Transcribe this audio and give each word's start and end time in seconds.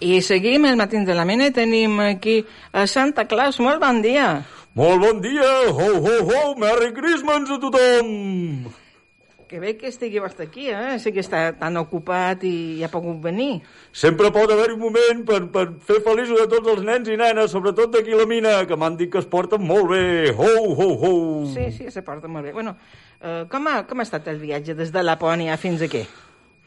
I 0.00 0.22
seguim 0.24 0.64
el 0.64 0.78
matí 0.80 0.96
de 1.04 1.14
la 1.14 1.26
mena 1.28 1.50
tenim 1.52 2.00
aquí 2.00 2.40
a 2.72 2.86
Santa 2.86 3.26
Claus. 3.28 3.60
Molt 3.60 3.80
bon 3.82 4.00
dia. 4.00 4.46
Molt 4.74 5.02
bon 5.02 5.18
dia! 5.20 5.48
Ho, 5.68 5.88
ho, 5.98 6.14
ho! 6.24 6.54
Merry 6.56 6.94
Christmas 6.96 7.50
a 7.50 7.58
tothom! 7.60 8.70
Que 9.50 9.58
bé 9.58 9.74
que 9.74 9.90
estigui 9.90 10.22
vostè 10.22 10.46
aquí, 10.46 10.68
eh? 10.70 10.94
Sé 11.02 11.10
que 11.10 11.20
està 11.20 11.40
tan 11.58 11.74
ocupat 11.76 12.46
i 12.46 12.84
ha 12.86 12.88
pogut 12.88 13.18
venir. 13.20 13.64
Sempre 13.90 14.30
pot 14.30 14.48
haver 14.54 14.70
un 14.76 14.78
moment 14.78 15.24
per, 15.26 15.40
per 15.50 15.66
fer 15.84 15.98
feliços 16.06 16.38
a 16.38 16.48
tots 16.48 16.70
els 16.70 16.86
nens 16.86 17.10
i 17.10 17.18
nenes, 17.18 17.50
sobretot 17.50 17.90
d'aquí 17.92 18.14
la 18.14 18.28
mina, 18.30 18.54
que 18.70 18.78
m'han 18.78 18.96
dit 18.96 19.10
que 19.10 19.18
es 19.18 19.28
porten 19.28 19.66
molt 19.66 19.90
bé. 19.90 20.30
Ho, 20.30 20.48
ho, 20.70 20.88
ho! 20.94 21.12
Sí, 21.50 21.66
sí, 21.74 21.90
se 21.90 22.06
porta 22.06 22.30
molt 22.30 22.46
bé. 22.46 22.54
Bueno, 22.54 22.76
eh, 23.20 23.42
com, 23.50 23.68
ha, 23.68 23.82
com 23.90 24.00
ha 24.00 24.06
estat 24.06 24.30
el 24.30 24.38
viatge 24.38 24.78
des 24.78 24.94
de 24.94 25.02
Lapònia 25.04 25.58
fins 25.58 25.82
aquí? 25.82 26.06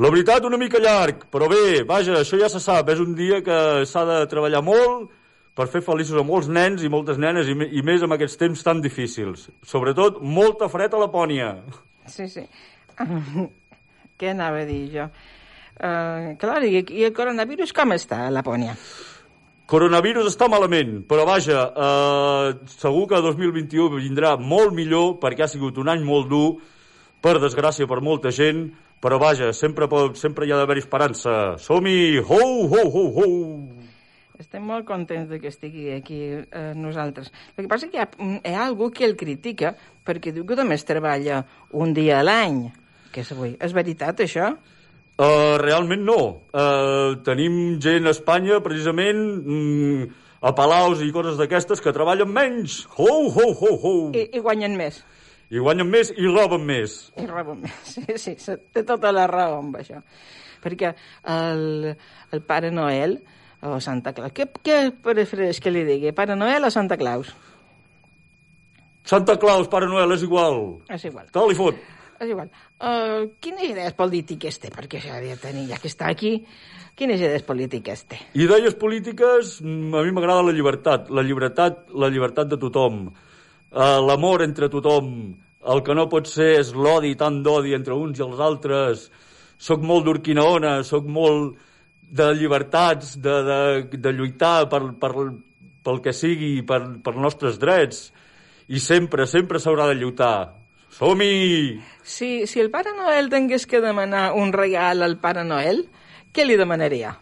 La 0.00 0.08
veritat, 0.08 0.44
una 0.48 0.56
mica 0.56 0.80
llarg, 0.80 1.26
però 1.32 1.50
bé, 1.52 1.82
vaja, 1.84 2.16
això 2.22 2.38
ja 2.40 2.48
se 2.48 2.62
sap. 2.64 2.88
És 2.88 3.00
un 3.02 3.12
dia 3.14 3.42
que 3.44 3.58
s'ha 3.88 4.04
de 4.08 4.20
treballar 4.30 4.62
molt 4.64 5.10
per 5.52 5.66
fer 5.68 5.82
feliços 5.84 6.16
a 6.16 6.24
molts 6.24 6.48
nens 6.48 6.80
i 6.80 6.88
moltes 6.92 7.20
nenes, 7.20 7.50
i, 7.52 7.56
i 7.76 7.84
més 7.84 8.02
amb 8.02 8.16
aquests 8.16 8.40
temps 8.40 8.64
tan 8.64 8.80
difícils. 8.80 9.50
Sobretot, 9.68 10.22
molta 10.24 10.70
fred 10.72 10.96
a 10.96 11.02
Lapònia. 11.04 11.52
Sí, 12.08 12.28
sí. 12.32 12.46
Què 14.18 14.32
anava 14.32 14.62
a 14.62 14.68
dir 14.68 14.82
jo? 14.94 15.08
Uh, 15.82 16.32
clar, 16.40 16.62
i, 16.64 16.80
i 16.94 17.04
el 17.08 17.12
coronavirus 17.16 17.72
com 17.76 17.92
està 17.92 18.26
a 18.26 18.32
Lapònia? 18.32 18.76
Coronavirus 19.72 20.28
està 20.32 20.48
malament, 20.52 20.98
però 21.08 21.24
vaja, 21.24 21.62
eh, 21.70 22.48
segur 22.74 23.06
que 23.08 23.20
2021 23.24 24.02
vindrà 24.02 24.34
molt 24.36 24.74
millor 24.76 25.14
perquè 25.22 25.46
ha 25.46 25.48
sigut 25.48 25.78
un 25.80 25.88
any 25.88 26.02
molt 26.04 26.28
dur, 26.28 26.48
per 27.24 27.38
desgràcia 27.40 27.88
per 27.88 28.02
molta 28.04 28.28
gent, 28.34 28.66
però 29.02 29.18
vaja, 29.18 29.50
sempre, 29.52 29.88
pot, 29.90 30.14
sempre 30.20 30.46
hi 30.46 30.52
ha 30.54 30.60
d'haver 30.60 30.78
esperança. 30.78 31.56
Som-hi! 31.58 32.20
Ho, 32.22 32.42
ho, 32.70 32.82
ho, 32.86 33.06
ho! 33.18 33.30
Estem 34.38 34.62
molt 34.66 34.86
contents 34.86 35.28
de 35.30 35.38
que 35.42 35.50
estigui 35.50 35.88
aquí 35.94 36.20
eh, 36.38 36.72
nosaltres. 36.78 37.32
El 37.56 37.64
que 37.64 37.70
passa 37.70 37.88
que 37.90 37.98
hi 37.98 38.02
ha, 38.02 38.08
hi 38.38 38.54
ha 38.54 38.62
algú 38.64 38.90
que 38.94 39.04
el 39.06 39.16
critica 39.18 39.74
perquè 40.06 40.32
diu 40.34 40.46
que 40.46 40.58
només 40.58 40.86
treballa 40.86 41.42
un 41.78 41.94
dia 41.94 42.20
a 42.20 42.26
l'any. 42.26 42.64
Que 43.14 43.22
és 43.26 43.32
avui. 43.34 43.56
És 43.62 43.74
veritat, 43.74 44.22
això? 44.22 44.52
Uh, 45.12 45.58
realment 45.60 46.02
no. 46.06 46.20
Uh, 46.54 47.18
tenim 47.26 47.78
gent 47.82 48.06
a 48.06 48.14
Espanya, 48.14 48.62
precisament, 48.64 49.20
mm, 49.42 50.06
a 50.42 50.54
palaus 50.58 51.02
i 51.04 51.10
coses 51.14 51.36
d'aquestes, 51.38 51.82
que 51.82 51.94
treballen 51.94 52.30
menys. 52.30 52.84
Ho, 52.96 53.10
ho, 53.28 53.50
ho, 53.50 53.74
ho! 53.76 53.94
I, 54.14 54.28
I 54.30 54.42
guanyen 54.42 54.78
més. 54.78 55.02
I 55.52 55.60
guanyen 55.60 55.90
més 55.92 56.08
i 56.16 56.28
roben 56.30 56.64
més. 56.64 56.96
I 57.20 57.26
roben 57.28 57.60
més. 57.66 57.92
Sí, 57.92 58.36
sí, 58.40 58.56
té 58.72 58.84
tota 58.88 59.12
la 59.12 59.26
raó 59.28 59.58
amb 59.60 59.76
això. 59.82 60.00
Perquè 60.62 60.92
el, 61.28 61.90
el 62.32 62.42
Pare 62.48 62.70
Noel 62.72 63.18
o 63.68 63.78
Santa 63.84 64.14
Claus... 64.16 64.32
Què, 64.32 64.46
què 64.64 64.76
prefereix 65.04 65.60
que 65.60 65.72
li 65.74 65.82
digui? 65.84 66.14
Pare 66.16 66.38
Noel 66.38 66.64
o 66.64 66.70
Santa 66.72 66.96
Claus? 66.96 67.34
Santa 69.04 69.36
Claus, 69.42 69.68
Pare 69.68 69.90
Noel, 69.90 70.14
és 70.16 70.24
igual. 70.24 70.62
És 70.94 71.04
igual. 71.10 71.26
Tal 71.34 71.50
li 71.50 71.58
fot. 71.58 71.76
És 72.22 72.30
igual. 72.30 72.48
Uh, 72.78 73.34
quines 73.42 73.66
idees 73.66 73.96
polítiques 73.98 74.60
té? 74.62 74.70
Perquè 74.72 75.02
ja, 75.02 75.18
ja, 75.20 75.36
tenir, 75.42 75.66
ja 75.72 75.80
que 75.82 75.90
està 75.90 76.08
aquí, 76.14 76.36
quines 76.96 77.20
idees 77.20 77.44
polítiques 77.44 78.06
té? 78.08 78.22
Idees 78.38 78.78
polítiques, 78.78 79.58
a 79.60 80.06
mi 80.06 80.14
m'agrada 80.14 80.46
la 80.46 80.54
llibertat, 80.54 81.10
la 81.10 81.26
llibertat, 81.26 81.84
la 81.92 82.08
llibertat 82.14 82.54
de 82.54 82.60
tothom, 82.62 83.02
uh, 83.72 83.98
l'amor 84.04 84.44
entre 84.44 84.68
tothom, 84.72 85.10
el 85.72 85.82
que 85.86 85.94
no 85.94 86.08
pot 86.10 86.28
ser 86.30 86.54
és 86.60 86.72
l'odi, 86.74 87.14
tant 87.18 87.42
d'odi 87.42 87.74
entre 87.76 87.96
uns 87.98 88.18
i 88.18 88.24
els 88.24 88.40
altres. 88.42 89.08
Soc 89.62 89.82
molt 89.86 90.06
d'Urquinaona, 90.08 90.80
soc 90.86 91.06
molt 91.06 91.58
de 92.12 92.32
llibertats, 92.36 93.16
de, 93.22 93.36
de, 93.46 93.60
de 93.96 94.12
lluitar 94.12 94.68
per, 94.72 94.82
per, 95.00 95.12
pel 95.86 96.00
que 96.04 96.12
sigui, 96.12 96.58
per, 96.66 96.82
per 97.04 97.14
nostres 97.16 97.58
drets, 97.62 98.10
i 98.68 98.80
sempre, 98.82 99.26
sempre 99.30 99.60
s'haurà 99.62 99.88
de 99.90 99.96
lluitar. 100.00 100.36
Som-hi! 100.92 101.80
Si, 102.04 102.44
si 102.46 102.60
el 102.60 102.68
Pare 102.70 102.92
Noel 102.96 103.30
tingués 103.32 103.64
que 103.66 103.80
demanar 103.80 104.32
un 104.36 104.52
regal 104.52 105.02
al 105.06 105.16
Pare 105.22 105.44
Noel, 105.46 105.86
què 106.34 106.44
li 106.44 106.58
demanaria? 106.60 107.14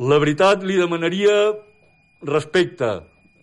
La 0.00 0.18
veritat, 0.22 0.62
li 0.64 0.78
demanaria 0.78 1.34
respecte, 2.24 3.00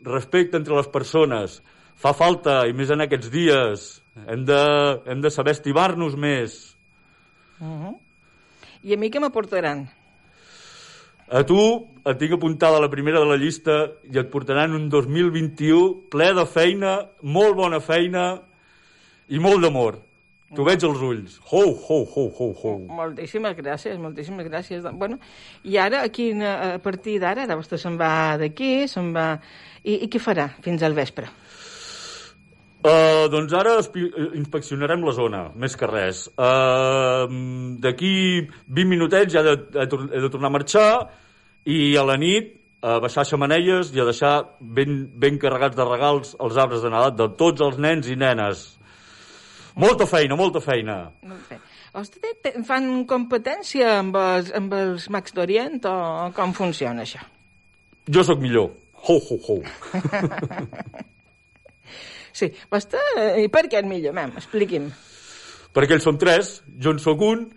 respecte 0.10 0.58
entre 0.60 0.78
les 0.78 0.90
persones. 0.94 1.60
Fa 1.98 2.14
falta, 2.14 2.62
i 2.70 2.76
més 2.78 2.92
en 2.94 3.02
aquests 3.06 3.30
dies, 3.34 3.86
hem 4.28 4.46
de, 4.46 4.64
hem 5.10 5.22
de 5.22 5.32
saber 5.34 5.56
estimar-nos 5.58 6.18
més. 6.18 6.58
I 8.86 8.94
a 8.94 9.00
mi 9.00 9.10
què 9.14 9.22
m'aportaran? 9.22 9.88
A 11.28 11.42
tu 11.44 11.60
et 12.08 12.20
tinc 12.22 12.38
apuntada 12.38 12.78
a 12.78 12.84
la 12.84 12.92
primera 12.92 13.20
de 13.20 13.28
la 13.28 13.40
llista 13.40 13.80
i 14.08 14.20
et 14.22 14.30
portaran 14.32 14.76
un 14.78 14.88
2021 14.94 16.08
ple 16.14 16.30
de 16.38 16.46
feina, 16.48 17.00
molt 17.22 17.58
bona 17.58 17.82
feina 17.84 18.30
i 19.28 19.42
molt 19.44 19.66
d'amor. 19.66 19.98
T'ho 20.56 20.64
veig 20.64 20.84
als 20.88 21.02
ulls. 21.04 21.40
Ho, 21.52 21.64
ho, 21.76 21.98
ho, 22.08 22.24
ho, 22.38 22.48
ho. 22.56 22.74
Moltíssimes 22.96 23.56
gràcies, 23.58 23.98
moltíssimes 24.00 24.48
gràcies. 24.48 24.86
Bueno, 24.96 25.18
I 25.68 25.76
ara, 25.84 26.06
aquí, 26.08 26.30
a 26.40 26.78
partir 26.84 27.18
d'ara, 27.20 27.44
ara 27.44 27.58
vostè 27.60 27.80
se'n 27.82 27.98
va 28.00 28.38
d'aquí, 28.40 28.88
se'n 28.88 29.12
va... 29.16 29.34
I, 29.84 30.04
I 30.06 30.08
què 30.12 30.22
farà 30.24 30.48
fins 30.64 30.86
al 30.88 30.96
vespre? 30.96 31.28
Uh, 32.88 33.26
doncs 33.34 33.52
ara 33.58 33.74
eh, 33.82 34.28
inspeccionarem 34.38 35.02
la 35.04 35.12
zona, 35.12 35.42
més 35.60 35.76
que 35.76 35.90
res. 35.90 36.28
Uh, 36.38 37.26
D'aquí 37.84 38.14
20 38.70 38.88
minutets 38.88 39.34
ja 39.34 39.42
he 39.42 39.50
de, 39.50 39.56
he 39.84 40.22
de 40.24 40.30
tornar 40.32 40.52
a 40.52 40.56
marxar 40.56 40.92
i 41.68 41.98
a 41.98 42.06
la 42.08 42.16
nit 42.22 42.54
a 42.86 43.00
baixar 43.04 43.26
xamanelles 43.28 43.90
i 43.96 44.00
a 44.00 44.06
deixar 44.08 44.34
ben, 44.62 45.02
ben 45.20 45.40
carregats 45.42 45.76
de 45.76 45.88
regals 45.90 46.36
els 46.40 46.60
arbres 46.62 46.86
de 46.86 46.94
Nadal 46.94 47.16
de 47.18 47.28
tots 47.40 47.66
els 47.66 47.82
nens 47.82 48.08
i 48.08 48.16
nenes. 48.16 48.78
Molta 49.78 50.08
feina, 50.10 50.36
molta 50.40 50.62
feina. 50.64 50.98
Vostè 51.94 52.22
té, 52.22 52.32
té, 52.44 52.54
fan 52.66 53.06
competència 53.10 54.00
amb 54.00 54.18
els, 54.18 54.50
amb 54.58 54.74
els 54.74 55.08
Mags 55.14 55.34
d'Orient 55.38 55.80
o 55.90 55.98
com 56.38 56.54
funciona 56.58 57.06
això? 57.06 57.22
Jo 58.10 58.24
sóc 58.26 58.42
millor. 58.42 58.72
Ho, 59.08 59.20
ho, 59.22 59.38
ho. 59.48 59.60
Sí, 62.38 62.52
vostè... 62.70 63.00
eh, 63.18 63.46
I 63.46 63.48
per 63.50 63.64
què 63.66 63.80
és 63.82 63.88
millor, 63.90 64.14
mem? 64.14 64.36
Expliqui'm. 64.38 64.92
Perquè 65.74 65.96
ells 65.96 66.06
són 66.06 66.20
tres, 66.22 66.52
jo 66.78 66.94
en 66.94 67.00
sóc 67.02 67.24
un, 67.26 67.48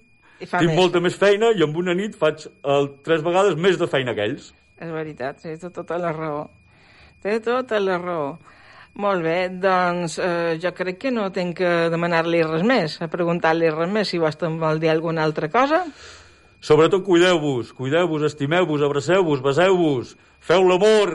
I 0.41 0.47
tinc 0.47 0.71
més. 0.71 0.77
molta 0.79 1.03
més 1.05 1.19
feina 1.21 1.51
i 1.53 1.65
amb 1.67 1.77
una 1.77 1.93
nit 1.97 2.17
faig 2.17 2.47
el, 2.49 2.89
tres 3.05 3.21
vegades 3.27 3.59
més 3.61 3.77
de 3.81 3.89
feina 3.93 4.15
que 4.17 4.25
ells. 4.31 4.47
És 4.81 4.95
veritat, 4.95 5.43
sí, 5.43 5.53
té 5.61 5.69
tota 5.75 5.99
la 6.01 6.15
raó. 6.17 6.47
Té 7.21 7.37
tota 7.45 7.81
la 7.83 7.99
raó. 8.01 8.31
Molt 8.99 9.23
bé, 9.23 9.49
doncs 9.63 10.19
eh, 10.19 10.59
jo 10.61 10.73
crec 10.75 10.99
que 11.05 11.13
no 11.15 11.29
tinc 11.33 11.61
que 11.61 11.75
demanar-li 11.93 12.43
res 12.43 12.65
més, 12.67 12.97
a 13.01 13.09
preguntar-li 13.09 13.71
res 13.71 13.93
més, 13.93 14.11
si 14.11 14.19
vostè 14.19 14.49
em 14.49 14.59
vol 14.61 14.81
dir 14.83 14.91
alguna 14.91 15.23
altra 15.25 15.49
cosa. 15.49 15.85
Sobretot 16.61 17.07
cuideu-vos, 17.07 17.71
cuideu-vos, 17.73 18.27
estimeu-vos, 18.27 18.83
abraceu-vos, 18.85 19.41
beseu-vos, 19.41 20.17
feu 20.45 20.67
l'amor 20.69 21.15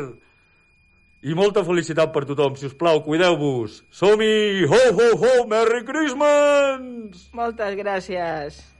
i 1.25 1.35
molta 1.37 1.65
felicitat 1.65 2.13
per 2.13 2.23
tothom, 2.29 2.55
si 2.57 2.69
us 2.69 2.77
plau, 2.77 3.03
cuideu-vos. 3.05 3.83
Som-hi! 3.93 4.65
Ho, 4.69 4.81
ho, 4.93 5.09
ho! 5.21 5.33
Merry 5.49 5.83
Christmas! 5.85 7.27
Moltes 7.33 7.77
gràcies. 7.77 8.74